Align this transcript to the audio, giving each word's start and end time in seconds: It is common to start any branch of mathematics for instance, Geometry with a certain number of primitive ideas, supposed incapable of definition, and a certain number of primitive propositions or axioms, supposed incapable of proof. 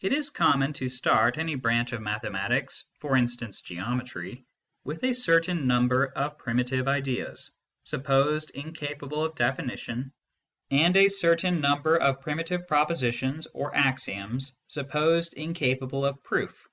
It 0.00 0.12
is 0.12 0.28
common 0.28 0.72
to 0.72 0.88
start 0.88 1.38
any 1.38 1.54
branch 1.54 1.92
of 1.92 2.02
mathematics 2.02 2.86
for 2.98 3.16
instance, 3.16 3.60
Geometry 3.60 4.44
with 4.82 5.04
a 5.04 5.12
certain 5.14 5.68
number 5.68 6.04
of 6.06 6.36
primitive 6.36 6.88
ideas, 6.88 7.52
supposed 7.84 8.50
incapable 8.50 9.24
of 9.24 9.36
definition, 9.36 10.12
and 10.72 10.96
a 10.96 11.06
certain 11.06 11.60
number 11.60 11.96
of 11.96 12.20
primitive 12.20 12.66
propositions 12.66 13.46
or 13.54 13.72
axioms, 13.72 14.58
supposed 14.66 15.32
incapable 15.34 16.04
of 16.06 16.20
proof. 16.24 16.68